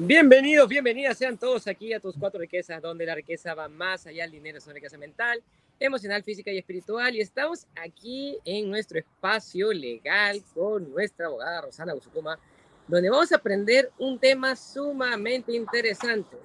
[0.00, 4.22] Bienvenidos, bienvenidas sean todos aquí a tus cuatro riquezas, donde la riqueza va más allá
[4.22, 5.42] del dinero, es una riqueza mental,
[5.80, 7.16] emocional, física y espiritual.
[7.16, 12.38] Y estamos aquí en nuestro espacio legal con nuestra abogada Rosana Busukuma,
[12.86, 16.36] donde vamos a aprender un tema sumamente interesante.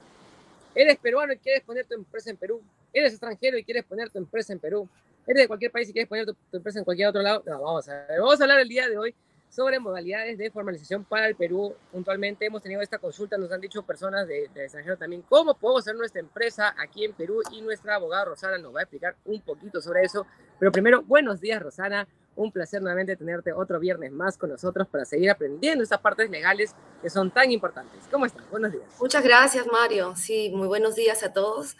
[0.73, 2.59] Eres peruano y quieres poner tu empresa en Perú.
[2.91, 4.89] Eres extranjero y quieres poner tu empresa en Perú.
[5.27, 7.43] Eres de cualquier país y quieres poner tu, empresa en cualquier otro lado.
[7.45, 7.61] No.
[7.61, 9.13] Vamos a hablar el día de hoy
[9.53, 11.75] sobre modalidades de formalización para el Perú.
[11.91, 15.83] Puntualmente hemos tenido esta consulta, nos han dicho personas de, de extranjero también cómo podemos
[15.83, 19.41] hacer nuestra empresa aquí en Perú y nuestra abogada Rosana nos va a explicar un
[19.41, 20.25] poquito sobre eso.
[20.59, 25.05] Pero primero, buenos días Rosana, un placer nuevamente tenerte otro viernes más con nosotros para
[25.05, 28.07] seguir aprendiendo estas partes legales que son tan importantes.
[28.09, 28.49] ¿Cómo estás?
[28.49, 28.85] Buenos días.
[28.99, 31.77] Muchas gracias Mario, sí, muy buenos días a todos.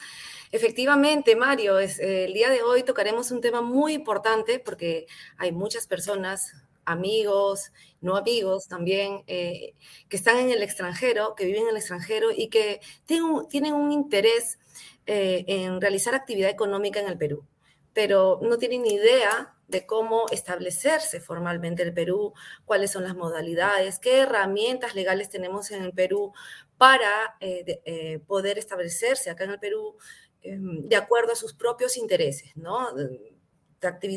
[0.51, 5.51] Efectivamente, Mario, es, eh, el día de hoy tocaremos un tema muy importante porque hay
[5.51, 6.53] muchas personas
[6.85, 9.75] amigos, no amigos también, eh,
[10.09, 14.59] que están en el extranjero, que viven en el extranjero y que tienen un, interés
[15.05, 17.45] eh, en realizar actividad económica en el Perú,
[17.93, 22.33] pero no tienen ni idea de cómo establecerse formalmente en el Perú,
[22.65, 26.33] cuáles son las modalidades, qué herramientas legales tenemos en el Perú
[26.77, 29.95] para eh, poder establecerse acá en el Perú
[30.41, 32.89] em, de acuerdo a sus propios intereses, ¿no?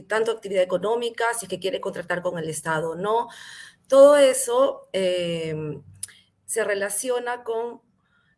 [0.09, 3.29] Tanto actividad económica, si es que quiere contratar con el Estado o no.
[3.89, 5.81] Todo eso eh,
[6.45, 7.81] se relaciona con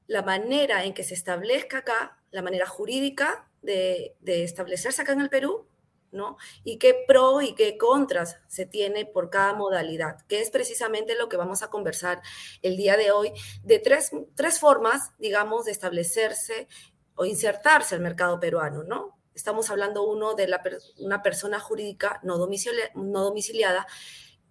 [0.06, 5.20] la manera en que se establezca acá, la manera jurídica de, de establecerse acá en
[5.20, 5.66] el Perú,
[6.10, 6.36] ¿no?
[6.64, 11.28] Y qué pro y qué contras se tiene por cada modalidad, que es precisamente lo
[11.28, 12.22] que vamos a conversar
[12.62, 13.32] el día de hoy,
[13.62, 16.68] de tres, tres formas, digamos, de establecerse
[17.14, 19.17] o insertarse al mercado peruano, ¿no?
[19.38, 20.52] Estamos hablando uno de
[20.98, 23.86] una persona jurídica no domiciliada,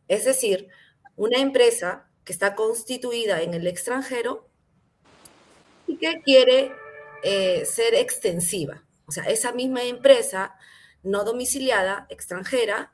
[0.07, 0.69] es decir,
[1.17, 4.47] una empresa que está constituida en el extranjero
[5.87, 6.71] y que quiere
[7.23, 8.83] eh, ser extensiva.
[9.07, 10.55] O sea, esa misma empresa
[11.03, 12.93] no domiciliada, extranjera,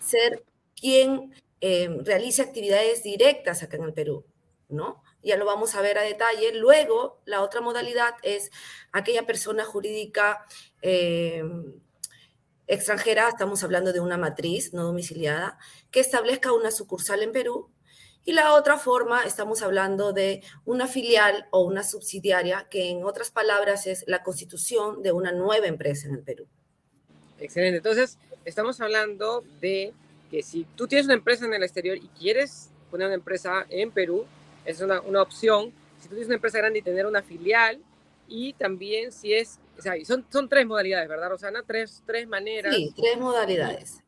[0.00, 0.44] ser
[0.80, 4.24] quien eh, realice actividades directas acá en el Perú,
[4.68, 5.02] ¿no?
[5.22, 6.52] Ya lo vamos a ver a detalle.
[6.54, 8.50] Luego, la otra modalidad es
[8.92, 10.44] aquella persona jurídica
[10.82, 11.42] eh,
[12.66, 15.58] extranjera, estamos hablando de una matriz no domiciliada,
[15.90, 17.70] que establezca una sucursal en Perú.
[18.24, 23.30] Y la otra forma, estamos hablando de una filial o una subsidiaria, que en otras
[23.30, 26.46] palabras es la constitución de una nueva empresa en el Perú.
[27.40, 27.78] Excelente.
[27.78, 29.94] Entonces, estamos hablando de
[30.30, 33.90] que si tú tienes una empresa en el exterior y quieres poner una empresa en
[33.92, 34.26] Perú,
[34.68, 35.72] es una, una opción.
[35.98, 37.80] Si tú tienes una empresa grande y tener una filial,
[38.28, 41.62] y también si es, o sea, son, son tres modalidades, ¿verdad, Rosana?
[41.66, 42.74] Tres, tres maneras.
[42.74, 44.00] Sí, tres modalidades.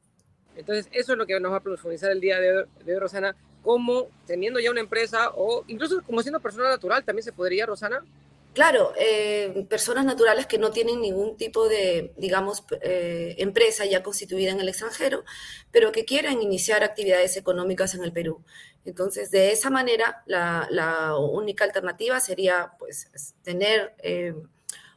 [0.55, 3.01] Entonces, eso es lo que nos va a profundizar el día de hoy, de hoy,
[3.01, 7.65] Rosana, cómo teniendo ya una empresa o incluso como siendo persona natural, también se podría,
[7.65, 8.05] Rosana.
[8.53, 14.51] Claro, eh, personas naturales que no tienen ningún tipo de, digamos, eh, empresa ya constituida
[14.51, 15.25] en el extranjero,
[15.71, 18.43] pero que quieren iniciar actividades económicas en el Perú.
[18.85, 23.09] Entonces, de esa manera, la, la única alternativa sería, pues,
[23.43, 24.35] tener eh,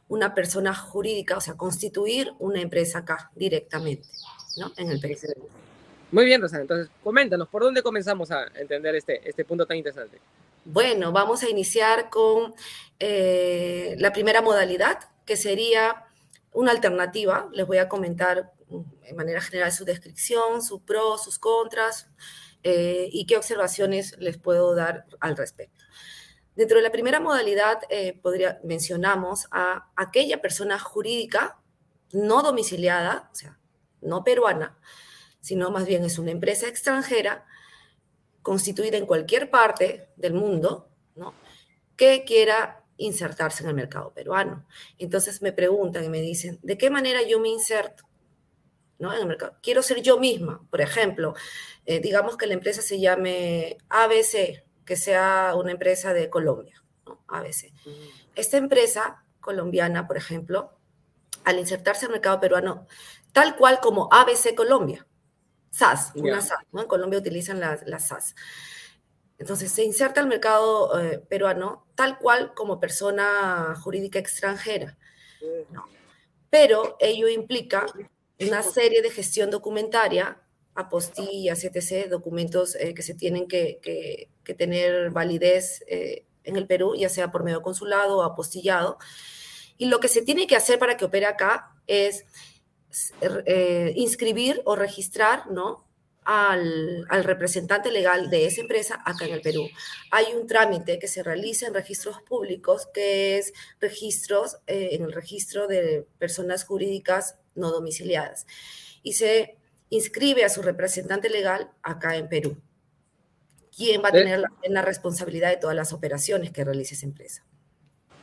[0.08, 4.08] una persona jurídica, o sea, constituir una empresa acá directamente,
[4.56, 4.72] ¿no?
[4.76, 5.48] En el Perú.
[6.10, 6.62] Muy bien, Rosana.
[6.62, 10.18] Entonces, coméntanos, ¿por dónde comenzamos a entender este, este punto tan interesante?
[10.64, 12.54] Bueno, vamos a iniciar con
[12.98, 16.06] eh, la primera modalidad, que sería
[16.52, 17.50] una alternativa.
[17.52, 22.08] Les voy a comentar mm, de manera general su descripción, sus pros, sus contras
[22.62, 25.84] eh, y qué observaciones les puedo dar al respecto.
[26.56, 31.58] Dentro de la primera modalidad, eh, podría, mencionamos a aquella persona jurídica
[32.12, 33.58] no domiciliada, o sea,
[34.00, 34.78] no peruana,
[35.40, 37.44] sino más bien es una empresa extranjera
[38.44, 41.32] constituida en cualquier parte del mundo, ¿no?
[41.96, 44.66] que quiera insertarse en el mercado peruano.
[44.98, 48.04] Entonces me preguntan y me dicen, ¿de qué manera yo me inserto?
[48.98, 49.14] ¿no?
[49.14, 49.56] En el mercado.
[49.62, 51.34] Quiero ser yo misma, por ejemplo,
[51.86, 57.24] eh, digamos que la empresa se llame ABC, que sea una empresa de Colombia, ¿no?
[57.28, 57.72] ABC.
[58.34, 60.74] Esta empresa colombiana, por ejemplo,
[61.44, 62.86] al insertarse en el mercado peruano,
[63.32, 65.06] tal cual como ABC Colombia,
[65.74, 66.82] SAS, una SAS, ¿no?
[66.82, 68.36] En Colombia utilizan las, las SAS.
[69.38, 74.96] Entonces se inserta al mercado eh, peruano tal cual como persona jurídica extranjera.
[75.70, 75.84] ¿no?
[76.48, 77.86] Pero ello implica
[78.38, 80.40] una serie de gestión documentaria,
[80.76, 86.68] apostillas, etc., documentos eh, que se tienen que, que, que tener validez eh, en el
[86.68, 88.98] Perú, ya sea por medio consulado o apostillado.
[89.76, 92.24] Y lo que se tiene que hacer para que opere acá es
[93.20, 95.84] eh, inscribir o registrar, ¿no?
[96.24, 99.68] al, representante legal de esa empresa acá en el Perú.
[100.10, 105.12] Hay un trámite que se realiza en registros públicos, que es registros, eh, en el
[105.12, 108.46] registro de personas jurídicas no domiciliadas.
[109.02, 109.56] Y se
[109.90, 112.56] inscribe a su representante legal acá en Perú.
[113.76, 117.44] ¿Quién va a tener la, la responsabilidad de todas las operaciones que realice esa empresa?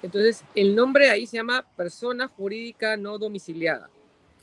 [0.01, 3.89] Entonces, el nombre ahí se llama persona jurídica no domiciliada.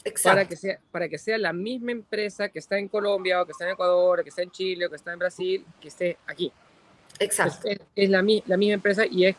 [0.09, 0.37] Exacto.
[0.37, 3.53] Para que, sea, para que sea la misma empresa que está en Colombia o que
[3.53, 6.17] está en Ecuador o que está en Chile o que está en Brasil, que esté
[6.27, 6.53] aquí.
[7.19, 7.69] Exacto.
[7.95, 9.37] Es, la, la, misma empresa y es...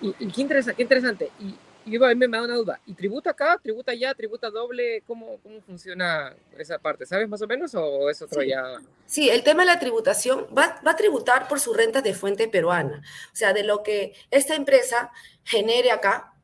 [0.00, 1.30] Y, qué, interesante, qué interesante.
[1.40, 1.54] Y,
[1.88, 2.80] y a mí me da una duda.
[2.86, 5.02] ¿Y tributa acá, tributa allá, tributa doble?
[5.06, 7.06] ¿Cómo, ¿Cómo funciona esa parte?
[7.06, 8.62] ¿Sabes más o menos o es otro ya?
[9.06, 12.46] Sí, el tema de la tributación va, va, a tributar por su renta de fuente
[12.48, 13.02] peruana.
[13.32, 15.10] O sea, de lo que esta empresa
[15.44, 16.34] genere acá,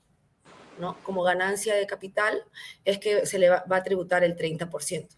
[0.79, 0.97] ¿no?
[1.03, 2.43] Como ganancia de capital,
[2.85, 5.09] es que se le va, a tributar el 30%.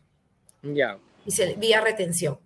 [0.63, 0.99] Ya.
[1.25, 2.39] Y se, vía retención.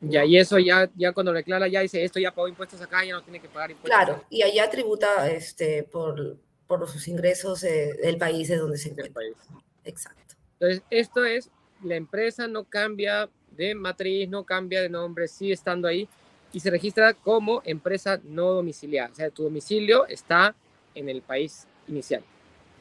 [0.00, 3.14] Ya, y eso ya, ya cuando declara ya dice, esto ya pagó impuestos acá, ya
[3.14, 3.98] no tiene que pagar impuestos.
[3.98, 6.36] Claro, y allá tributa este, por,
[6.66, 9.22] por sus ingresos del país de donde se encuentra.
[9.84, 10.34] Exacto.
[10.58, 11.50] Entonces, esto es,
[11.82, 16.08] la empresa no cambia de matriz, no cambia de nombre, sigue estando ahí
[16.52, 19.10] y se registra como empresa no domiciliada.
[19.10, 20.54] O sea, tu domicilio está
[20.94, 22.24] en el país inicial.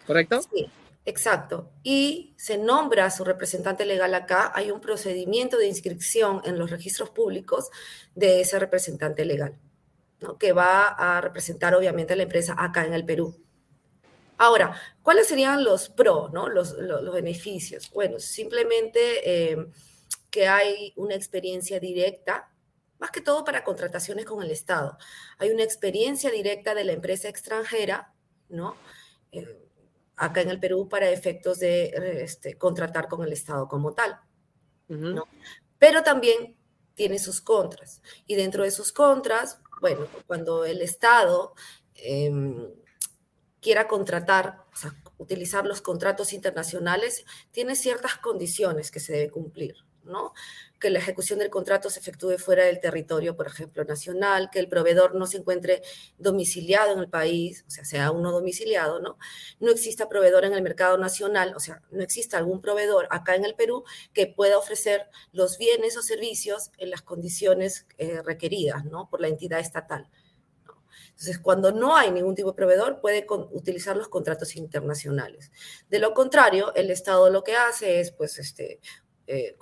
[0.05, 0.41] ¿Correcto?
[0.41, 0.69] Sí,
[1.05, 1.69] exacto.
[1.83, 4.51] Y se nombra a su representante legal acá.
[4.55, 7.69] Hay un procedimiento de inscripción en los registros públicos
[8.13, 9.57] de ese representante legal,
[10.21, 10.37] ¿no?
[10.37, 13.35] que va a representar obviamente a la empresa acá en el Perú.
[14.37, 16.49] Ahora, ¿cuáles serían los pros, ¿no?
[16.49, 16.75] los,
[17.13, 17.89] beneficios?
[17.91, 19.67] Bueno, simplemente eh,
[20.29, 22.51] que hay una experiencia directa,
[22.99, 24.97] más que todo para contrataciones con el Estado.
[25.37, 28.13] Hay una experiencia directa de la empresa extranjera,
[28.49, 28.75] ¿no?
[29.35, 29.61] Eh,
[30.17, 31.93] acá en el Perú para efectos de
[32.23, 34.17] este, contratar con el Estado como tal,
[34.87, 35.27] ¿no?
[35.77, 36.55] Pero también
[36.93, 38.01] tiene sus contras.
[38.25, 41.53] Y dentro de sus contras, bueno, cuando el Estado...
[41.95, 42.69] Em,
[43.65, 49.73] quiera contratar, o sea, utilizar los contratos internacionales, tiene ciertas condiciones que se debe cumplir,
[50.05, 50.33] ¿no?
[50.79, 54.67] Que la ejecución del contrato se efectúe fuera del territorio, por ejemplo, nacional, que el
[54.67, 55.81] proveedor no se encuentre
[56.17, 59.17] domiciliado en el país, o sea, sea uno domiciliado, ¿no?
[59.59, 63.45] No exista proveedor en el mercado nacional, o sea, no exista algún proveedor acá en
[63.45, 69.09] el Perú que pueda ofrecer los bienes o servicios en las condiciones eh, requeridas, ¿no?
[69.09, 70.09] Por la entidad estatal.
[71.15, 75.49] Entonces, cuando no hay ningún tipo de proveedor, puede utilizar los contratos internacionales.
[75.89, 78.81] De lo contrario, el Estado lo que hace es, pues, este,
[79.27, 79.55] eh,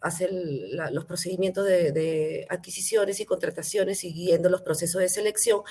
[0.00, 5.62] hacer los procedimientos de, adquisiciones y contrataciones siguiendo los procesos de selección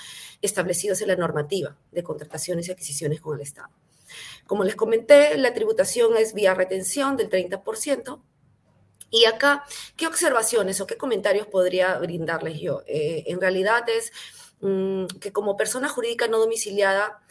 [0.41, 3.69] establecidos en la normativa de contrataciones y adquisiciones con el Estado.
[4.47, 8.21] Como les comenté, la tributación es vía retención del 30%.
[9.11, 9.63] Y acá,
[9.95, 12.81] ¿qué observaciones o qué comentarios podría brindarles yo?
[12.87, 14.11] Eh, en realidad es
[14.61, 17.21] Mm, que como persona jurídica no domiciliada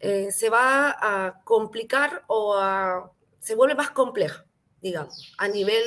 [0.00, 2.56] eh, se va a complicar o
[3.38, 4.44] se vuelve más compleja,
[4.82, 5.82] digamos, a nivel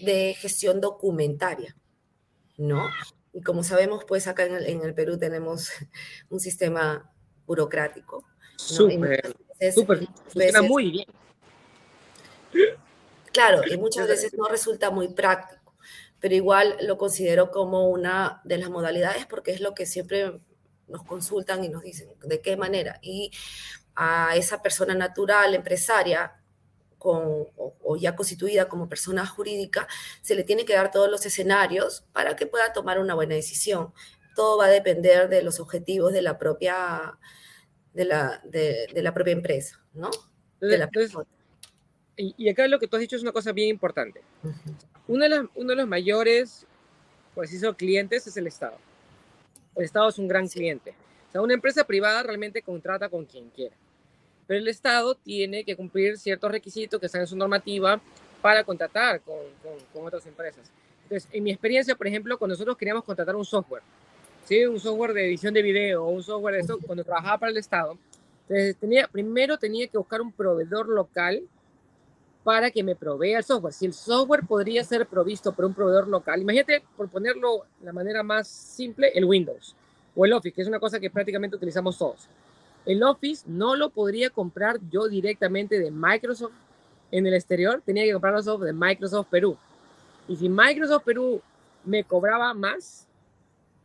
[0.00, 1.76] de gestión documentaria,
[2.56, 2.88] ¿no?
[3.32, 5.70] Y como sabemos, pues acá en el, Perú tenemos
[6.30, 7.10] un sistema
[7.46, 8.24] burocrático.
[8.56, 9.34] Súper,
[9.74, 10.08] súper,
[10.62, 11.06] muy bien.
[13.32, 15.64] Claro, y muchas veces no resulta muy práctico
[16.24, 20.40] pero igual lo considero como una de las modalidades porque es lo que siempre
[20.88, 22.98] nos consultan y nos dicen de qué manera.
[23.02, 23.30] Y
[23.94, 26.42] a esa persona natural, empresaria,
[27.04, 29.86] con, o, ya constituida como persona jurídica,
[30.22, 33.92] se le tiene que dar todos los escenarios para que pueda tomar una buena decisión.
[34.34, 37.18] Todo va a depender de los objetivos de la propia,
[37.92, 40.10] de la, de, la propia empresa, ¿no?
[40.62, 40.88] De la
[42.16, 44.22] y, acá lo que tú has dicho es una cosa bien importante.
[45.06, 46.66] uno, de uno de los mayores,
[47.34, 48.78] pues eso, clientes es el Estado.
[49.76, 50.94] El Estado es un gran cliente.
[51.28, 53.76] O sea, una empresa privada realmente contrata con quien quiera.
[54.46, 58.00] Pero el Estado tiene que cumplir ciertos requisitos que están en su normativa
[58.42, 59.36] para contratar con,
[60.04, 60.70] otras empresas.
[61.04, 63.82] Entonces, en mi experiencia, por ejemplo, cuando nosotros queríamos contratar un software,
[64.44, 64.64] ¿sí?
[64.66, 67.96] un software de edición de video un software de esto, cuando trabajaba para el Estado,
[68.80, 71.42] tenía, primero tenía que buscar un proveedor local
[72.42, 73.72] para que me provea el software.
[73.72, 77.92] Si el software podría ser provisto por un proveedor local, imagínate, por ponerlo de la
[77.92, 79.74] manera más simple, el Windows
[80.14, 82.28] o el Office, que es una cosa que prácticamente utilizamos todos.
[82.86, 86.52] El Office no lo podría comprar yo directamente de Microsoft
[87.10, 89.56] en el exterior, tenía que comprarlo de Microsoft Perú.
[90.28, 91.40] Y si Microsoft Perú
[91.84, 93.06] me cobraba más,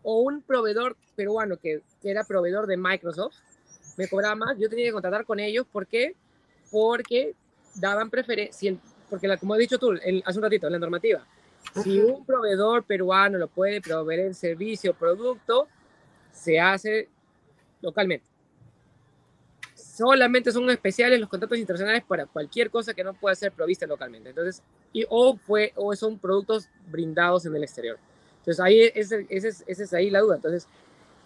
[0.01, 3.36] o un proveedor peruano que, que era proveedor de Microsoft,
[3.98, 5.68] me cobraba más, yo tenía que contratar con ellos.
[5.72, 6.15] ¿Por qué?
[6.72, 7.36] Porque
[7.75, 8.75] daban preferencia,
[9.10, 11.25] porque la, como he dicho tú hace un ratito, en la normativa,
[11.84, 15.68] Si un proveedor peruano lo puede proveer el servicio o producto,
[16.32, 17.10] se hace
[17.82, 18.29] localmente.
[20.00, 24.29] Solamente son especiales los contratos internacionales para cualquier cosa que no pueda ser provista localmente.
[24.29, 24.63] Entonces,
[24.94, 28.00] y, o, fue, o son productos brindados en el exterior.
[28.38, 30.38] Entonces, ahí esa es, es ahí la duda.
[30.38, 30.68] Entonces,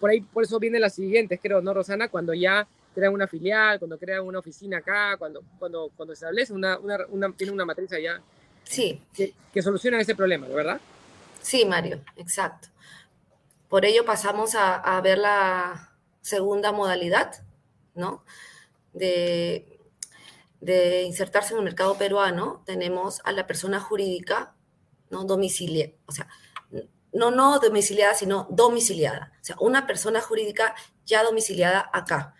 [0.00, 2.08] por ahí, por eso viene las siguientes, creo, ¿no, Rosana?
[2.08, 2.66] Cuando ya
[2.96, 7.30] crean una filial, cuando crean una oficina acá, cuando, cuando, cuando establece una, una, una,
[7.30, 8.20] tiene una matriz allá.
[8.64, 9.00] Sí.
[9.14, 10.80] Que, que soluciona ese problema, ¿verdad?
[11.40, 12.66] Sí, Mario, exacto.
[13.68, 17.40] Por ello pasamos a, a ver la segunda modalidad,
[17.94, 18.24] ¿no?
[18.94, 19.78] De,
[20.60, 24.56] de, insertarse en el mercado peruano, tenemos a la persona jurídica,
[25.10, 25.24] ¿no?
[25.24, 26.28] Domicilia, o sea,
[27.12, 29.32] no, no domiciliada, sino domiciliada.
[29.40, 30.74] O sea, una persona jurídica
[31.06, 32.34] ya domiciliada acá,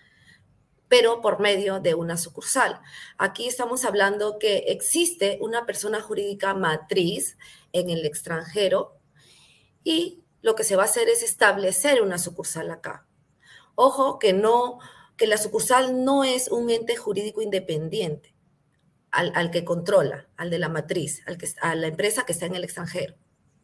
[0.88, 2.80] pero por medio de una sucursal.
[3.18, 7.38] Aquí estamos hablando que existe una persona jurídica matriz
[7.72, 8.98] en el extranjero
[9.82, 13.06] y lo que se va a hacer es establecer una sucursal acá.
[13.76, 14.78] Ojo que no,
[15.16, 18.34] que la sucursal no es un ente jurídico independiente
[19.10, 22.46] al, al que controla, al de la matriz, al que, a la empresa que está
[22.46, 23.14] en el extranjero.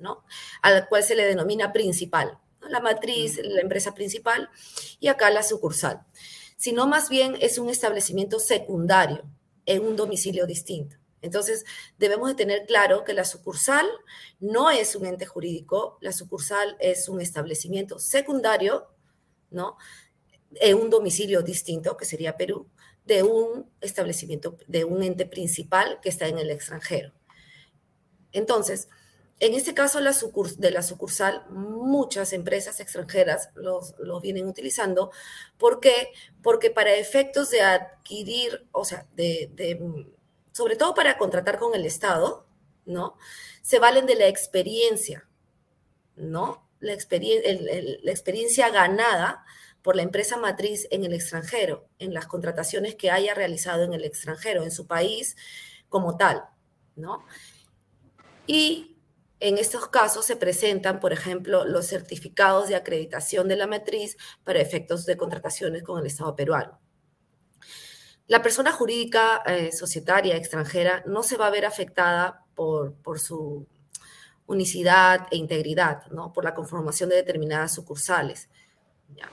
[0.01, 0.25] ¿no?
[0.63, 2.69] Al cual se le denomina principal, ¿no?
[2.69, 4.51] la matriz, la empresa principal
[4.99, 6.05] y acá la sucursal,
[6.57, 9.23] sino más bien es un establecimiento secundario
[9.67, 10.97] en un domicilio distinto.
[11.23, 11.67] Entonces,
[11.99, 13.87] debemos de tener claro que la sucursal
[14.41, 18.89] no es un ente jurídico, la sucursal es un establecimiento secundario,
[19.51, 19.77] ¿no?
[20.57, 22.67] En un domicilio distinto, que sería Perú,
[23.05, 27.13] de un establecimiento, de un ente principal que está en el extranjero.
[28.33, 28.89] Entonces,
[29.41, 35.11] en este caso de la sucursal, muchas empresas extranjeras los, los, vienen utilizando.
[35.57, 36.13] ¿Por qué?
[36.43, 40.07] Porque para efectos de adquirir, o sea, de, de,
[40.53, 42.47] sobre todo para contratar con el Estado,
[42.85, 43.17] ¿no?
[43.63, 45.27] Se valen de la experiencia,
[46.17, 46.69] ¿no?
[46.79, 49.45] La, experien el, la experiencia ganada
[49.83, 54.05] por la empresa matriz en el extranjero, en las contrataciones que haya realizado en el
[54.05, 55.37] extranjero, en su país
[55.89, 56.45] como tal,
[56.97, 57.25] ¿no?
[58.47, 58.97] Y
[59.41, 64.61] en estos casos se presentan, por ejemplo, los certificados de acreditación de la matriz para
[64.61, 66.79] efectos de contrataciones con el Estado peruano.
[68.27, 73.67] La persona jurídica eh, societaria extranjera no se va a ver afectada por, por su
[74.47, 76.33] unicidad e integridad, ¿no?
[76.33, 78.49] por la conformación de determinadas sucursales.
[79.17, 79.29] ¿ya?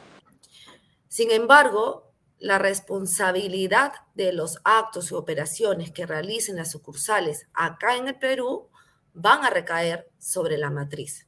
[1.17, 8.07] Sin embargo, la responsabilidad de los actos y operaciones que realicen las sucursales acá en
[8.07, 8.69] el Perú
[9.15, 11.25] van a recaer sobre la matriz.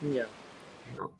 [0.00, 0.26] Yeah.
[0.96, 1.12] ¿no?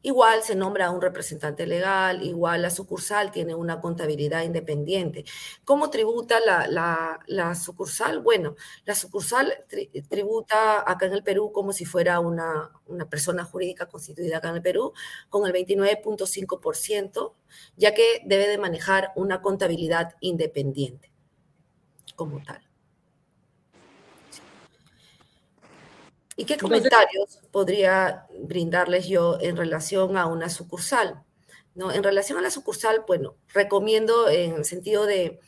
[0.00, 5.24] Igual se nombra un representante legal, igual la sucursal tiene una contabilidad independiente.
[5.64, 8.20] ¿Cómo tributa la, la, sucursal?
[8.20, 13.44] Bueno, la sucursal tri tributa acá en el Perú como si fuera una, una persona
[13.44, 14.92] jurídica constituida acá en el Perú,
[15.28, 17.34] con el 29.5%,
[17.76, 21.10] ya que debe de manejar una contabilidad independiente
[22.14, 22.67] como tal.
[26.38, 31.24] ¿Y qué comentarios podría brindarles yo en relación a una sucursal?
[31.74, 31.90] ¿No?
[31.90, 35.40] En relación a la sucursal, bueno, recomiendo en el sentido de,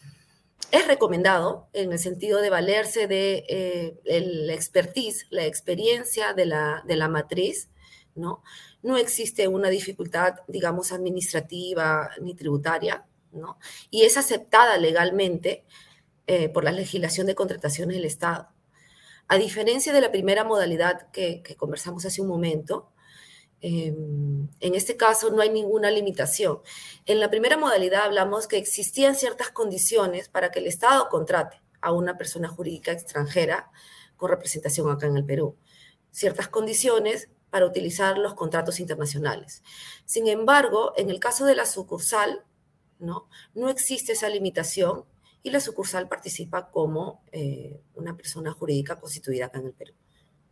[0.73, 6.82] es recomendado en el sentido de valerse de eh, el expertise, la experiencia de la,
[6.85, 7.68] de la matriz,
[8.16, 8.42] ¿no?
[8.82, 13.59] No existe una dificultad, digamos, administrativa ni tributaria, ¿no?
[13.90, 15.64] Y es aceptada legalmente
[16.26, 18.49] eh, por la legislación de contrataciones del Estado.
[19.32, 22.90] A diferencia de la primera modalidad que, conversamos hace un momento,
[23.60, 23.94] eh,
[24.58, 26.58] en este caso no hay ninguna limitación.
[27.06, 31.92] En la primera modalidad hablamos que existían ciertas condiciones para que el Estado contrate a
[31.92, 33.70] una persona jurídica extranjera
[34.16, 35.56] con representación acá en el Perú.
[36.10, 39.62] Ciertas condiciones para utilizar los contratos internacionales.
[40.06, 42.44] Sin embargo, en el caso de la sucursal,
[42.99, 45.04] no, no existe esa limitación
[45.42, 49.94] y la sucursal participa como eh, una persona jurídica constituida acá en el Perú.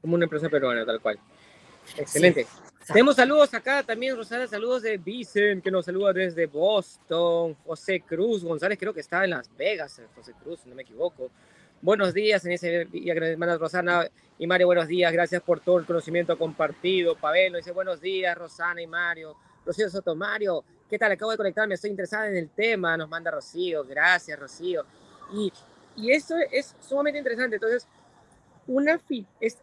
[0.00, 1.18] Como una empresa peruana, tal cual.
[1.96, 2.44] Excelente.
[2.44, 7.54] Sí, Tenemos saludos acá también, Rosana, saludos de Vicen, que nos saluda desde Boston.
[7.66, 11.30] José Cruz González, creo que está en Las Vegas, José Cruz, si no me equivoco.
[11.80, 15.12] Buenos días en ese día, hermanas Rosana y Mario, buenos días.
[15.12, 17.14] Gracias por todo el conocimiento compartido.
[17.14, 19.36] Pavel dice buenos días, Rosana y Mario.
[19.64, 21.12] Rocío Soto, Mario, ¿Qué tal?
[21.12, 24.84] Acabo de conectarme, estoy interesada en el tema, nos manda Rocío, gracias Rocío.
[25.34, 25.52] Y,
[25.96, 27.56] y esto es sumamente interesante.
[27.56, 27.86] Entonces,
[28.66, 28.98] una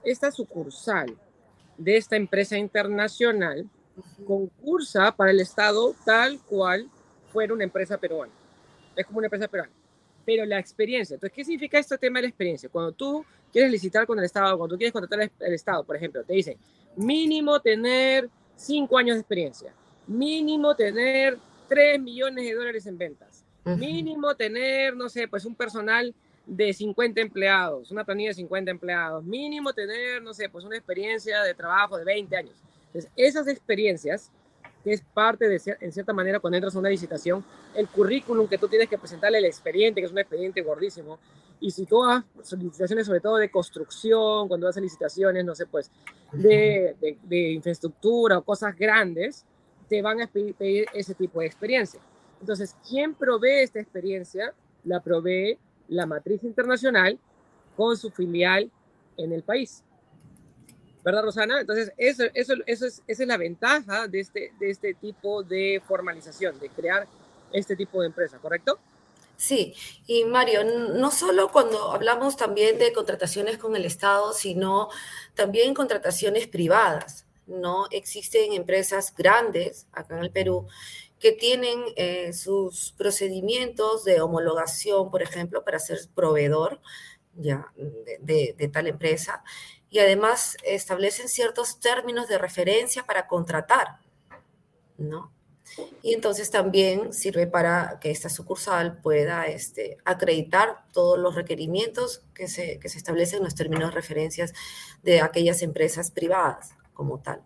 [0.04, 1.18] esta sucursal
[1.78, 3.68] de esta empresa internacional
[4.26, 6.88] concursa para el Estado tal cual
[7.34, 8.34] fuera una empresa peruana.
[8.96, 9.74] Es como una empresa peruana.
[10.26, 11.16] pero la experiencia.
[11.16, 12.70] Entonces, ¿qué significa este tema de la experiencia?
[12.70, 16.24] Cuando tú quieres licitar con el Estado, cuando tú quieres contratar al Estado, por ejemplo,
[16.24, 16.58] te dicen
[16.96, 19.74] mínimo tener cinco años de experiencia,
[20.08, 26.14] mínimo tener 3 millones de dólares en ventas, mínimo tener, no sé, pues un personal
[26.46, 31.42] de 50 empleados, una planilla de 50 empleados, mínimo tener, no sé, pues una experiencia
[31.42, 32.56] de trabajo de 20 años.
[32.88, 34.32] Entonces, esas experiencias,
[34.84, 37.44] que es parte de, en cierta manera, cuando entras a una licitación,
[37.74, 41.18] el currículum que tú tienes que presentarle al expediente, que es un expediente gordísimo,
[41.60, 45.90] y si tú vas licitaciones sobre todo de construcción, cuando haces licitaciones, no sé, pues,
[46.32, 49.46] de, de, de infraestructura o cosas grandes,
[49.88, 52.00] te van a pedir, ese tipo de experiencia.
[52.40, 54.54] Entonces, ¿quién provee esta experiencia?
[54.84, 57.20] La provee la matriz internacional
[57.76, 58.72] con su filial
[59.18, 59.84] en el país.
[61.04, 61.62] ¿Verdad, Rosana?
[61.62, 65.82] Entonces, eso, eso, eso es, esa es la ventaja de este, de este tipo de
[65.88, 67.08] formalización, de crear
[67.52, 68.80] este tipo de empresa, ¿correcto?
[69.38, 69.76] Sí,
[70.08, 74.90] y Mario, no solo cuando hablamos también de contrataciones con el Estado, sino
[75.34, 77.25] también contrataciones privadas.
[77.48, 77.88] ¿No?
[77.92, 80.68] Existen empresas grandes acá en el Perú
[81.20, 86.82] que tienen eh, sus procedimientos de homologación, por ejemplo, para ser proveedor
[87.36, 87.72] ya,
[88.20, 89.44] de, tal empresa
[89.90, 94.00] y además establecen ciertos términos de referencia para contratar,
[94.98, 95.32] ¿no?
[96.02, 102.48] Y entonces también sirve para que esta sucursal pueda este, acreditar todos los requerimientos que
[102.48, 104.54] se, que se establecen en los términos de referencias
[105.02, 107.42] de aquellas empresas privadas como tal.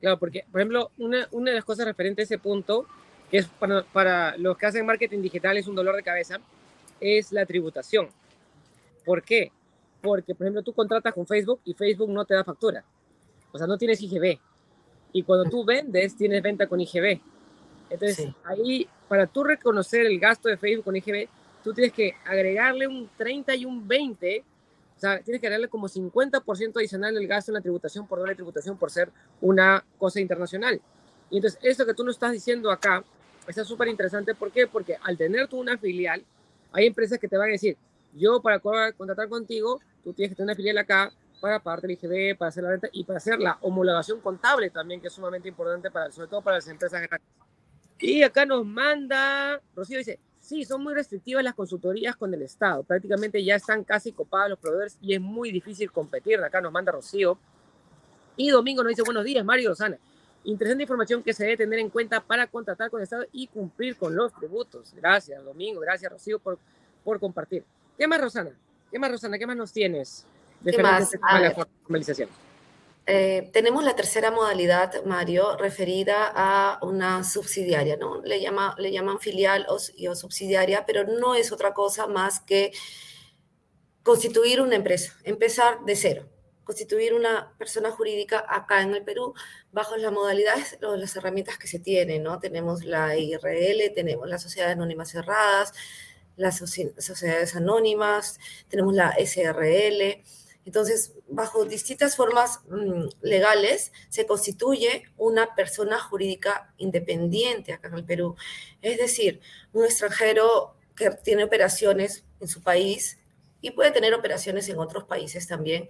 [0.00, 2.86] Claro, porque, por ejemplo, una, una de las cosas referentes a ese punto,
[3.30, 6.38] que es para, para, los que hacen marketing digital es un dolor de cabeza,
[7.00, 8.08] es la tributación.
[9.04, 9.50] ¿Por qué?
[10.02, 12.84] Porque, por ejemplo, tú contratas con Facebook y Facebook no te da factura.
[13.52, 14.38] O sea, no tienes IGB.
[15.12, 17.20] Y cuando tú vendes, tienes venta con IGB.
[17.90, 21.28] Entonces, ahí, para tú reconocer el gasto de Facebook con IGB,
[21.62, 24.44] tú tienes que agregarle un 30 y un 20
[24.96, 28.34] o sea, tienes que darle como 50% adicional del gasto en la tributación por doble
[28.34, 30.80] tributación por ser una cosa internacional.
[31.30, 33.02] Y entonces, esto que tú nos estás diciendo acá
[33.46, 34.34] está súper interesante.
[34.34, 34.66] ¿Por qué?
[34.66, 36.24] Porque al tener tú una filial,
[36.72, 37.76] hay empresas que te van a decir,
[38.14, 42.38] yo para contratar contigo, tú tienes que tener una filial acá para pagarte el IGB,
[42.38, 45.90] para hacer la renta y para hacer la homologación contable también, que es sumamente importante,
[45.90, 47.28] para, sobre todo para las empresas grandes.
[47.98, 50.20] Y acá nos manda, Rocío dice,
[50.52, 52.82] Sí, son muy restrictivas las consultorías con el Estado.
[52.82, 56.38] Prácticamente ya están casi copados los proveedores y es muy difícil competir.
[56.40, 57.38] Acá nos manda Rocío.
[58.36, 59.96] Y Domingo nos dice buenos días, Mario Rosana.
[60.44, 63.96] Interesante información que se debe tener en cuenta para contratar con el Estado y cumplir
[63.96, 64.92] con los tributos.
[64.94, 65.80] Gracias, Domingo.
[65.80, 66.58] Gracias, Rocío, por,
[67.02, 67.64] por compartir.
[67.96, 68.50] ¿Qué más, Rosana?
[68.90, 69.38] ¿Qué más, Rosana?
[69.38, 70.26] ¿Qué más nos tienes
[70.60, 71.12] de ¿Qué más?
[71.40, 72.28] la formalización?
[73.06, 78.22] Eh, tenemos la tercera modalidad, Mario, referida a una subsidiaria, ¿no?
[78.22, 82.72] Le, llama, le llaman filial o, o, subsidiaria, pero no es otra cosa más que
[84.04, 86.28] constituir una empresa, empezar de cero,
[86.64, 89.34] constituir una persona jurídica acá en el Perú
[89.72, 92.38] bajo las modalidades o las herramientas que se tienen, ¿no?
[92.38, 95.72] Tenemos la IRL, tenemos las sociedades anónimas cerradas,
[96.36, 98.38] las sociedades anónimas,
[98.68, 100.22] tenemos la SRL,
[100.64, 108.04] entonces, bajo distintas formas mm, legales, se constituye una persona jurídica independiente acá en el
[108.04, 108.36] Perú.
[108.80, 109.40] Es decir,
[109.72, 113.18] un extranjero que tiene operaciones en su país
[113.60, 115.88] y puede tener operaciones en otros países también,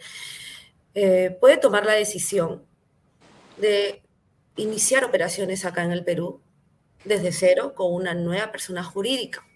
[0.95, 2.65] eh, puede tomar la decisión
[3.59, 4.03] de
[4.57, 6.41] iniciar operaciones acá en el Perú
[7.05, 9.47] desde cero con una nueva persona jurídica.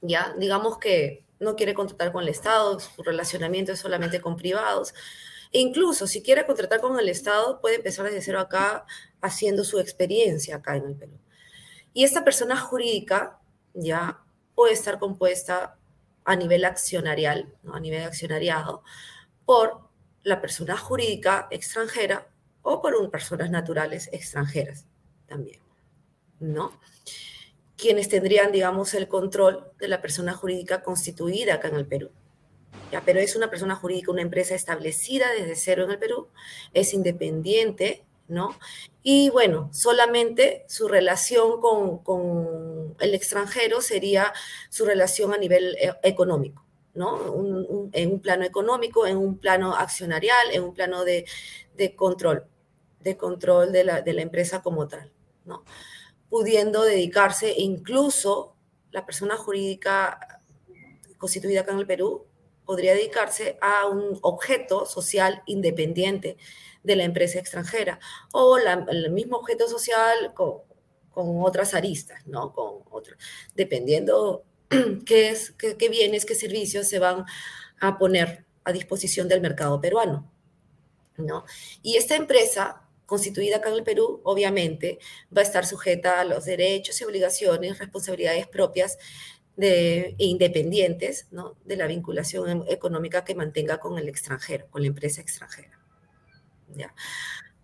[0.00, 4.94] Ya, digamos que no quiere contratar con el Estado, su relacionamiento es solamente con privados.
[5.52, 8.84] E incluso si quiere contratar con el Estado, puede empezar desde cero acá
[9.20, 11.18] haciendo su experiencia acá en el Perú.
[11.92, 13.38] Y esta persona jurídica
[13.72, 14.20] ya
[14.54, 15.78] puede estar compuesta
[16.24, 18.82] a nivel accionarial, a nivel accionariado,
[19.44, 19.88] por
[20.22, 22.28] la persona jurídica extranjera
[22.62, 24.86] o por personas naturales extranjeras
[25.26, 25.60] también,
[26.40, 26.80] ¿no?
[27.76, 32.10] Quienes tendrían, digamos, el control de la persona jurídica constituida acá en el Perú.
[32.92, 36.28] Ya, pero es una persona jurídica, una empresa establecida desde cero en el Perú,
[36.72, 38.56] es independiente, ¿no?
[39.02, 44.32] Y bueno, solamente su relación con, con el extranjero sería
[44.70, 47.34] su relación a nivel eh, económico, ¿no?
[47.92, 51.26] en un plano económico, en un plano accionarial, en un plano de,
[51.76, 52.44] de control,
[53.00, 55.12] de control de la, de la empresa como tal,
[55.44, 55.64] ¿no?
[56.28, 58.54] Pudiendo dedicarse, e incluso
[58.90, 60.40] la persona jurídica
[61.18, 62.26] constituida acá en el Perú
[62.64, 66.36] podría dedicarse a un objeto social independiente
[66.82, 67.98] de la empresa extranjera
[68.32, 70.62] o el mismo objeto social con,
[71.14, 72.52] otras aristas, ¿no?
[72.52, 72.82] Con
[73.54, 74.44] dependiendo
[75.06, 77.24] qué, es, qué, qué bienes, qué servicios se van
[77.80, 80.30] a poner a disposición del mercado peruano.
[81.16, 81.44] ¿no?
[81.82, 84.98] Y esta empresa constituida acá en el Perú, obviamente,
[85.36, 88.98] va a estar sujeta a los derechos y obligaciones, responsabilidades propias
[89.56, 91.56] de, e independientes ¿no?
[91.64, 95.78] de la vinculación em, económica que mantenga con el extranjero, con la empresa extranjera.
[96.74, 96.94] ¿ya?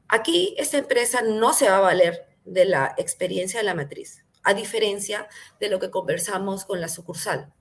[0.08, 4.54] Aquí esta empresa no se va a valer de la experiencia de la matriz, a
[4.54, 7.52] diferencia de lo que conversamos con la sucursal.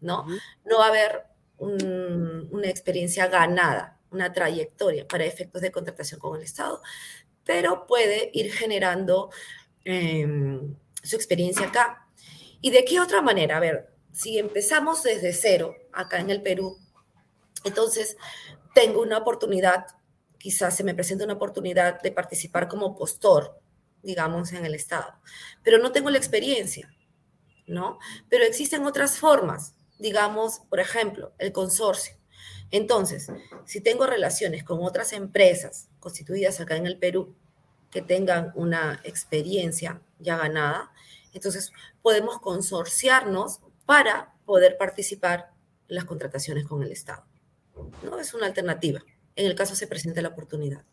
[0.00, 0.26] No,
[0.64, 1.26] no va a haber
[1.58, 6.82] una experiencia ganada, una trayectoria para efectos de contratación con el Estado,
[7.44, 9.30] pero puede ir generando
[9.84, 12.06] em, su experiencia acá.
[12.60, 13.56] ¿Y de qué otra manera?
[13.56, 16.78] A ver, si empezamos desde cero acá en el Perú,
[17.64, 18.16] entonces
[18.74, 19.86] tengo una oportunidad,
[20.38, 23.58] quizás se me presenta una oportunidad de participar como postor,
[24.02, 25.14] digamos, en el Estado,
[25.62, 26.92] pero no tengo la experiencia,
[27.66, 27.98] ¿no?
[28.28, 32.16] Pero existen otras formas, digamos, por ejemplo, el consorcio.
[32.70, 33.28] Entonces,
[33.66, 37.34] si tengo relaciones con otras empresas constituidas acá en el Perú
[37.90, 40.92] que tengan una experiencia ya ganada,
[41.32, 45.52] entonces podemos consorciarnos para poder participar
[45.88, 47.24] en las contrataciones con el Estado.
[48.02, 48.18] ¿no?
[48.18, 49.02] Es una alternativa,
[49.36, 50.84] en el caso se presente la oportunidad.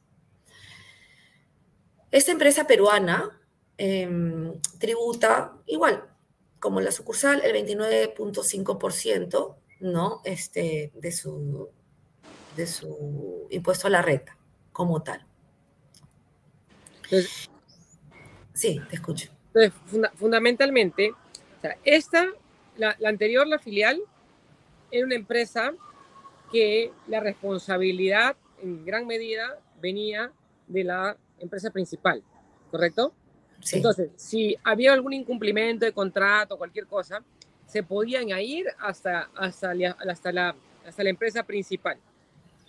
[2.12, 3.42] Esta empresa peruana
[3.78, 6.06] em, tributa igual,
[6.60, 10.22] como la sucursal, el 29.5% ¿no?
[10.26, 11.70] Este, de, su,
[12.58, 14.39] de su impuesto a la renta
[14.80, 15.22] como tal.
[18.54, 19.30] sí, te escucho.
[20.16, 21.14] fundamentalmente,
[21.84, 22.26] esta,
[22.78, 24.00] la, anterior, la filial,
[24.90, 25.74] era una empresa
[26.50, 30.32] que la responsabilidad en gran medida venía
[30.68, 32.24] de la empresa principal,
[32.72, 33.14] ¿correcto?
[33.74, 37.22] Entonces, si había algún incumplimiento de contrato, cualquier cosa,
[37.66, 40.56] se podían ir hasta, hasta, la, hasta, la,
[40.88, 41.98] hasta la empresa principal,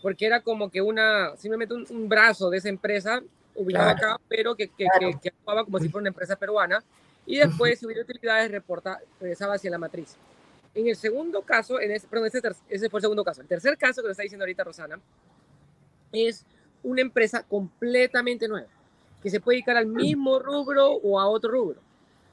[0.03, 3.23] porque era como que una, simplemente un, brazo de esa empresa
[3.55, 4.87] ubicado acá, pero que, que,
[5.21, 6.83] que, actuaba como si fuera una empresa peruana,
[7.27, 10.17] y después, si hubiera utilidades, reporta, regresaba hacia la matriz.
[10.75, 13.43] En el segundo caso, en ese, perdón, ese, ese fue el segundo caso.
[13.43, 15.01] El tercer caso que lo está diciendo ahorita Rosana
[16.13, 16.45] es
[16.83, 18.69] una empresa completamente nueva,
[19.23, 21.81] que se puede dedicar al mismo rubro o a otro rubro.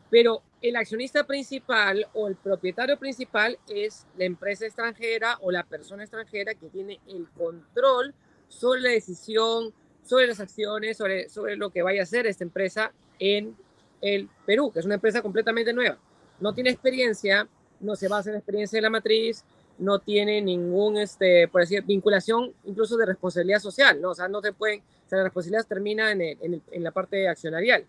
[0.10, 6.04] Pero el accionista principal o el propietario principal es la empresa extranjera o la persona
[6.04, 8.14] extranjera que tiene el control
[8.48, 12.92] sobre la decisión, sobre las acciones, sobre, sobre lo que vaya a hacer esta empresa
[13.20, 13.56] en
[14.02, 15.98] el Perú, que es una empresa completamente nueva.
[16.40, 17.48] No tiene experiencia,
[17.80, 19.44] no se basa en la experiencia de la matriz,
[19.78, 24.12] no tiene ningún, este, por decir, vinculación incluso de responsabilidad social, ¿no?
[24.12, 27.28] O sea, no se puede, o sea, la responsabilidad termina en, en, en la parte
[27.28, 27.86] accionarial,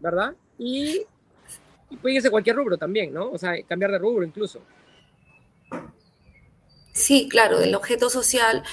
[0.00, 0.34] ¿verdad?
[0.58, 1.06] Y
[1.90, 3.30] y puede irse cualquier rubro también, ¿no?
[3.30, 4.60] O sea, cambiar de rubro incluso.
[6.92, 8.64] Sí, claro, el objeto social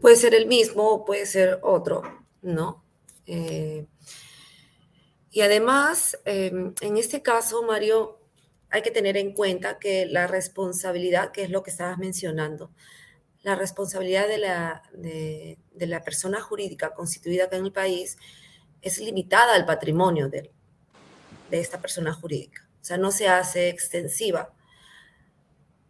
[0.00, 2.02] puede ser el mismo o puede ser otro,
[2.42, 2.82] ¿no?
[3.26, 3.86] Eh,
[5.30, 8.20] y además, em, en este caso, Mario,
[8.70, 12.70] hay que tener en cuenta que la responsabilidad, que es lo que estabas mencionando,
[13.42, 18.16] la responsabilidad de la, de, la persona jurídica constituida acá en el país
[18.80, 20.50] es limitada al patrimonio de,
[21.50, 22.68] de esta persona jurídica.
[22.80, 24.52] O sea, no se hace extensiva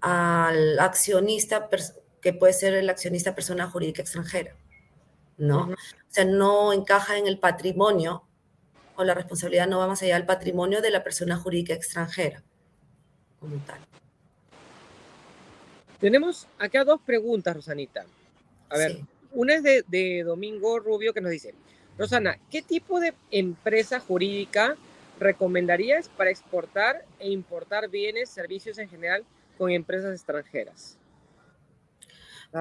[0.01, 1.69] al accionista,
[2.21, 4.55] que puede ser el accionista persona jurídica extranjera,
[5.39, 5.71] ¿no?
[5.71, 5.77] O
[6.09, 8.25] sea, no encaja en el patrimonio
[8.97, 12.43] o la responsabilidad no va más allá del patrimonio de la persona jurídica extranjera,
[13.41, 13.81] como tal.
[16.01, 18.05] Tenemos acá dos preguntas, Rosanita.
[18.69, 19.01] A ver,
[19.33, 21.55] una es de, de Domingo Rubio que nos dice,
[21.97, 24.77] Rosana, ¿qué tipo de empresa jurídica
[25.19, 29.25] recomendarías para exportar e importar bienes, servicios en general
[29.57, 30.99] con empresas extranjeras?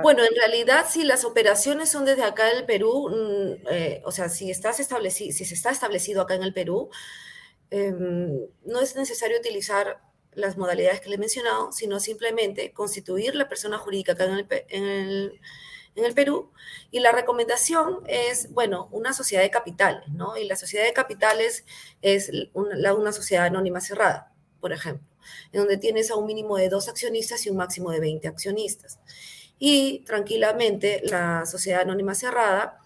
[0.01, 4.27] Bueno, en realidad, si las operaciones son desde acá del Perú, mm, eh, o sea,
[4.27, 6.89] si, estás establecido, si se está establecido acá en el Perú,
[7.69, 13.47] em, no es necesario utilizar las modalidades que le he mencionado, sino simplemente constituir la
[13.47, 15.41] persona jurídica acá en el, en el
[15.95, 16.51] en el Perú.
[16.91, 20.37] Y la recomendación es, bueno, una sociedad de capitales, ¿no?
[20.37, 21.65] Y la sociedad de capitales
[22.01, 25.07] es una, una sociedad anónima cerrada, por ejemplo,
[25.51, 28.99] en donde tienes a un mínimo de dos accionistas y un máximo de 20 accionistas.
[29.59, 32.79] Y tranquilamente la sociedad anónima cerrada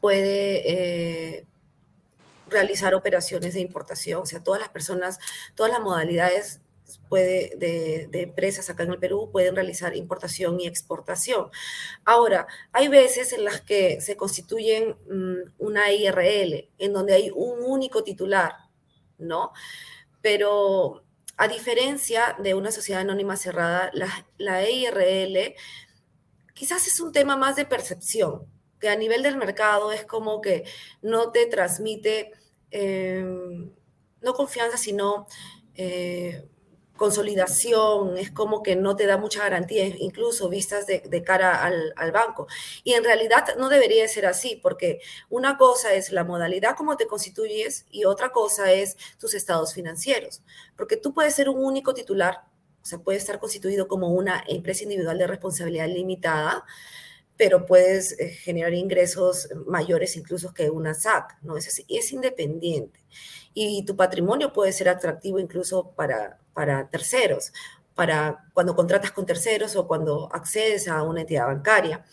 [0.00, 1.46] puede eh,
[2.48, 5.18] realizar operaciones de importación, o sea, todas las personas,
[5.54, 6.60] todas las modalidades
[7.08, 11.50] puede, de, empresas acá en el Perú pueden realizar importación y exportación.
[12.04, 17.62] Ahora, hay veces en las que se constituyen mm, una IRL, en donde hay un
[17.64, 18.52] único titular,
[19.18, 19.52] ¿no?
[20.22, 21.04] Pero
[21.36, 25.54] a diferencia de una sociedad anónima cerrada, la, la EIRL
[26.54, 28.46] quizás es un tema más de percepción,
[28.80, 30.64] que a nivel del mercado es como que
[31.02, 32.32] no te transmite,
[32.70, 33.70] em,
[34.22, 35.26] no confianza, sino
[35.74, 36.48] eh,
[36.96, 42.46] consolidación, es como que no te da mucha garantía, incluso vistas de, cara al, banco.
[42.84, 47.06] Y en realidad no debería ser así, porque una cosa es la modalidad como te
[47.06, 50.42] constituyes y otra cosa es tus estados financieros,
[50.76, 52.44] porque tú puedes ser un único titular
[52.86, 56.64] o sea, puede estar constituido como una empresa individual de responsabilidad limitada,
[57.36, 61.56] pero puedes eh, generar ingresos mayores incluso que una SAC, ¿no?
[61.56, 63.00] Es, así, es independiente.
[63.54, 67.52] Y tu patrimonio puede ser atractivo incluso para, para terceros,
[67.94, 72.04] para cuando contratas con terceros o cuando accedes a una entidad bancaria.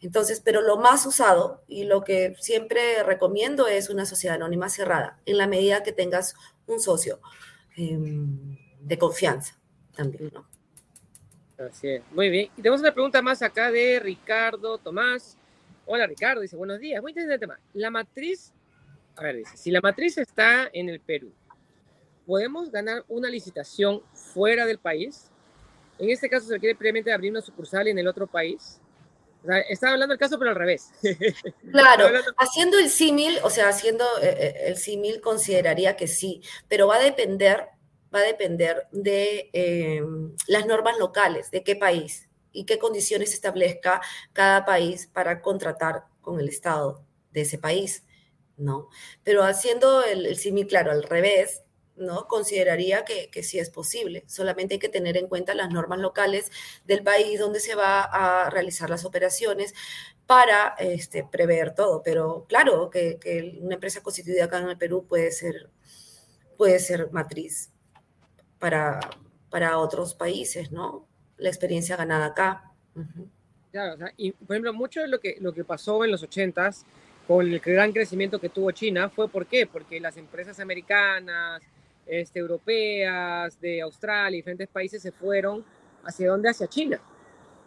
[0.00, 5.18] Entonces, pero lo más usado y lo que siempre recomiendo es una sociedad anónima cerrada,
[5.24, 6.34] en la medida que tengas
[6.66, 7.20] un socio
[7.76, 9.58] em, de confianza
[9.94, 10.53] también, ¿no?
[11.58, 12.02] Así es.
[12.10, 12.50] Muy bien.
[12.56, 15.36] Y tenemos una pregunta más acá de Ricardo Tomás.
[15.86, 17.00] Hola Ricardo, dice, buenos días.
[17.00, 17.60] Muy interesante tema.
[17.74, 18.52] La matriz,
[19.16, 21.32] a ver, dice, si la matriz está en el Perú,
[22.26, 25.30] ¿podemos ganar una licitación fuera del país?
[25.98, 28.80] En este caso se requiere previamente abrir una sucursal en el otro país.
[29.44, 30.90] O sea, estaba hablando del caso, pero al revés.
[31.70, 36.88] Claro, haciendo el símil, o sea, haciendo eh, eh, el símil, consideraría que sí, pero
[36.88, 37.68] va a depender
[38.14, 40.02] va a depender de eh,
[40.46, 44.00] las normas locales, de qué país y qué condiciones establezca
[44.32, 48.04] cada país para contratar con el Estado de ese país,
[48.56, 48.88] ¿no?
[49.24, 51.62] Pero haciendo el, el claro, al revés,
[51.96, 52.26] ¿no?
[52.28, 54.24] Consideraría que, que, sí es posible.
[54.26, 56.50] Solamente hay que tener en cuenta las normas locales
[56.86, 59.74] del país donde se va a realizar las operaciones
[60.26, 62.02] para este, prever todo.
[62.02, 65.70] Pero claro que, que, una empresa constituida acá en el Perú puede ser,
[66.56, 67.73] puede ser matriz
[68.64, 68.98] para,
[69.50, 71.06] para otros países, ¿no?
[71.36, 72.72] La experiencia ganada acá.
[73.70, 76.84] Claro, y por ejemplo, mucho de lo que, lo que pasó en los 80s
[77.28, 79.66] con el gran crecimiento que tuvo China fue ¿por qué?
[79.66, 81.62] Porque las empresas americanas,
[82.06, 85.62] este, europeas, de Australia y diferentes países se fueron
[86.02, 86.48] hacia dónde?
[86.48, 86.98] Hacia China.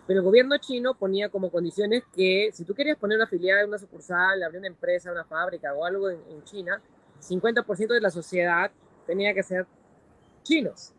[0.08, 3.78] Pero el gobierno chino ponía como condiciones que si tú querías poner una filial, una
[3.78, 6.82] sucursal, abrir una empresa, una fábrica o algo en, en China,
[7.22, 8.72] 50% de la sociedad
[9.06, 9.68] tenía que ser
[10.48, 10.94] chinos.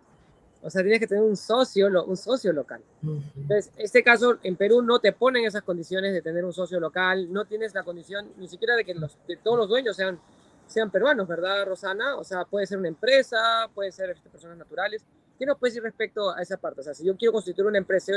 [0.61, 2.83] O sea, tienes que tener un socio, un socio local.
[3.03, 7.33] Entonces, este caso, en Perú no te ponen esas condiciones de tener un socio local,
[7.33, 10.19] no tienes la condición ni siquiera de que, los, todos los dueños sean,
[10.67, 12.17] sean peruanos, ¿verdad, Rosana?
[12.17, 15.05] O sea, puede ser una empresa, puede ser este, personas naturales.
[15.39, 16.81] ¿Qué nos puedes decir respecto a esa parte?
[16.81, 18.13] O sea, si yo quiero constituir una empresa,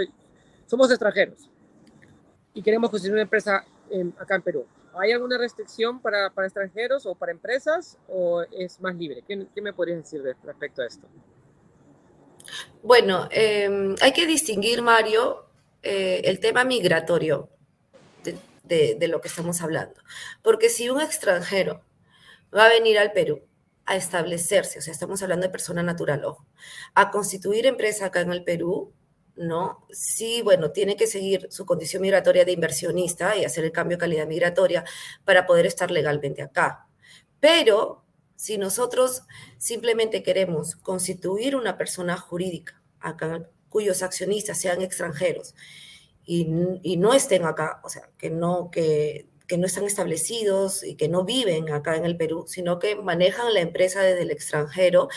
[0.65, 1.47] somos extranjeros
[2.55, 3.63] y queremos constituir una empresa
[4.17, 4.65] acá en Perú,
[4.99, 9.23] ¿hay alguna restricción para, para, extranjeros o para empresas o es más libre?
[9.27, 11.07] ¿Qué, me podrías decir respecto a esto?
[12.83, 15.45] Bueno, em, hay que distinguir, Mario,
[15.83, 17.49] eh, el tema migratorio
[18.63, 19.95] de, de, lo que estamos hablando.
[20.41, 21.83] Porque si un extranjero
[22.55, 23.41] va a venir al Perú
[23.85, 26.45] a establecerse, o sea, estamos hablando de persona natural, ojo,
[26.93, 28.93] a constituir empresa acá en el Perú,
[29.35, 29.85] ¿no?
[29.91, 34.01] Sí, bueno, tiene que seguir su condición migratoria de inversionista y hacer el cambio de
[34.01, 34.83] calidad migratoria
[35.25, 36.87] para poder estar legalmente acá.
[37.39, 39.23] Pero si nosotros
[39.57, 45.55] simplemente queremos constituir una persona jurídica acá, cuyos accionistas sean extranjeros
[46.25, 46.45] y,
[46.97, 51.25] no estén acá, o sea, que no, que, que no están establecidos y que no
[51.25, 55.09] viven acá en el Perú, sino que manejan la empresa desde el extranjero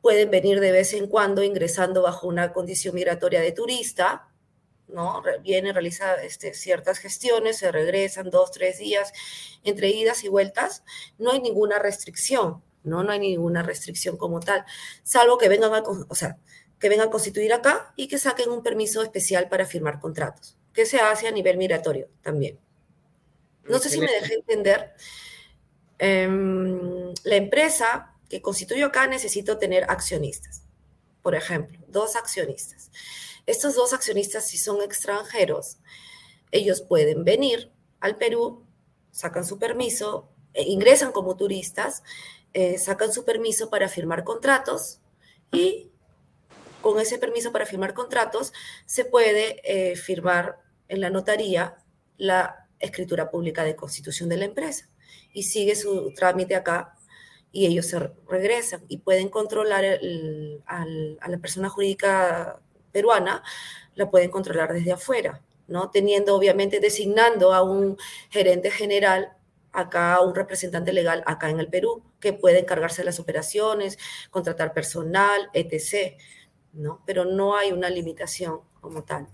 [0.00, 4.28] pueden venir de vez en cuando ingresando bajo una condición migratoria de turista,
[4.88, 5.22] ¿no?
[5.42, 9.12] Vienen, realizan este, ciertas gestiones, se regresan dos, tres días,
[9.64, 10.82] entre idas y vueltas,
[11.18, 13.02] no hay ninguna restricción, ¿no?
[13.02, 14.64] No hay ninguna restricción como tal,
[15.02, 16.38] salvo que vengan a, o sea,
[16.78, 20.86] que vengan a constituir acá y que saquen un permiso especial para firmar contratos, que
[20.86, 22.58] se hace a nivel migratorio también.
[23.64, 24.94] No sé si me dejé entender.
[25.98, 30.62] Em, la empresa que constituyo acá necesito tener accionistas.
[31.20, 32.90] Por ejemplo, dos accionistas.
[33.44, 35.78] Estos dos accionistas, si son extranjeros,
[36.52, 38.64] ellos pueden venir al Perú,
[39.10, 42.02] sacan su permiso, e ingresan como turistas,
[42.54, 45.00] eh, sacan su permiso para firmar contratos
[45.52, 45.90] y
[46.80, 48.52] con ese permiso para firmar contratos
[48.86, 51.76] se puede eh, firmar en la notaría
[52.16, 54.88] la escritura pública de constitución de la empresa
[55.32, 56.96] y sigue su trámite acá
[57.52, 59.84] y ellos se regresan y pueden controlar
[60.66, 60.84] a
[61.28, 62.60] la persona jurídica
[62.92, 63.42] peruana,
[63.94, 65.90] la pueden controlar desde afuera, ¿no?
[65.90, 67.96] Teniendo, obviamente, designando a un
[68.30, 69.32] gerente general
[69.72, 73.98] acá un representante legal acá en el Perú que puede encargarse de las operaciones,
[74.30, 76.16] contratar personal, etc.
[76.72, 77.00] ¿no?
[77.06, 79.26] Pero no hay una limitación como tal.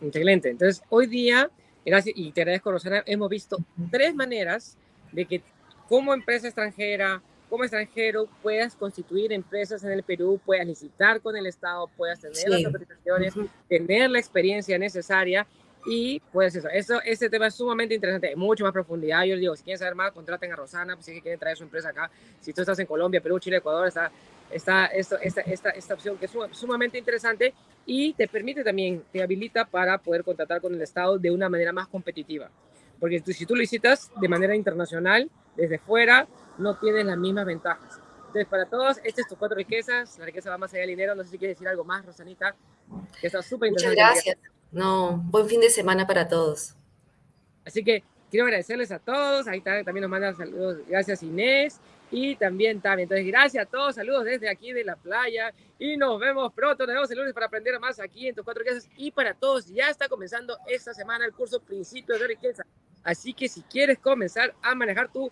[0.00, 0.50] Excelente.
[0.50, 1.50] Entonces, hoy día,
[1.84, 3.58] gracias, y te agradezco, Rosana, hemos visto
[3.90, 4.76] tres maneras
[5.12, 5.42] de que
[5.88, 11.46] como empresa extranjera, como extranjero, puedas constituir empresas en el Perú, puedas licitar con el
[11.46, 13.34] Estado, puedas tener las autorizaciones,
[13.68, 15.46] tener la experiencia necesaria
[15.86, 19.24] y pues eso, eso, este tema es sumamente interesante, mucho más profundidad.
[19.24, 21.64] Yo les digo, si quieren saber más, contraten a Rosana, pues si quieren traer su
[21.64, 22.10] empresa acá.
[22.40, 24.10] Si tú estás en Colombia, Perú, Chile, Ecuador, está,
[24.50, 27.54] está esto, esta, esta, esta opción que es sumamente interesante
[27.86, 31.72] y te permite también, te habilita para poder contratar con el Estado de una manera
[31.72, 32.50] más competitiva.
[33.00, 38.00] Porque si tú lo de manera internacional, desde fuera, no tienes las mismas ventajas.
[38.28, 40.18] Entonces, para todos, estas es tus cuatro riquezas.
[40.18, 41.14] La riqueza va más allá del dinero.
[41.14, 42.54] No sé si quieres decir algo más, Rosanita,
[43.20, 44.00] que está súper interesante.
[44.00, 44.38] Muchas gracias.
[44.70, 46.74] No, buen fin de semana para todos.
[47.64, 49.48] Así que quiero agradecerles a todos.
[49.48, 50.78] Ahí también nos mandan saludos.
[50.86, 51.80] Gracias, Inés.
[52.10, 53.06] Y también también.
[53.06, 53.94] Entonces, gracias a todos.
[53.94, 55.52] Saludos desde aquí de la playa.
[55.78, 56.86] Y nos vemos pronto.
[56.86, 58.88] Nos vemos el lunes para aprender más aquí en tus cuatro riquezas.
[58.96, 62.64] Y para todos, ya está comenzando esta semana el curso Principios de Riqueza.
[63.02, 65.30] Así que si quieres comenzar a manejar tu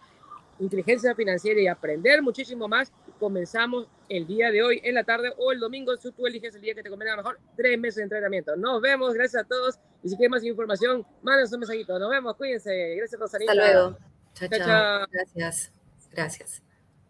[0.58, 5.52] inteligencia financiera y aprender muchísimo más, comenzamos el día de hoy en la tarde o
[5.52, 8.56] el domingo, si tú eliges el día que te convenga mejor, tres meses de entrenamiento.
[8.56, 9.78] Nos vemos, gracias a todos.
[10.02, 11.98] Y si quieren más información, mándenos un mensajito.
[11.98, 12.96] Nos vemos, cuídense.
[12.96, 13.52] Gracias, Rosalita.
[13.52, 13.98] Hasta luego.
[14.34, 14.48] chao.
[14.48, 15.06] chao.
[15.10, 15.72] Gracias.
[16.12, 16.65] Gracias.